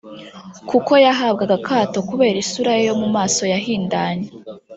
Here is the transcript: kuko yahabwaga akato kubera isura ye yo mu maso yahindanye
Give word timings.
kuko 0.69 0.91
yahabwaga 1.05 1.53
akato 1.59 1.97
kubera 2.09 2.37
isura 2.43 2.71
ye 2.77 2.81
yo 2.87 2.93
mu 3.01 3.07
maso 3.15 3.41
yahindanye 3.53 4.27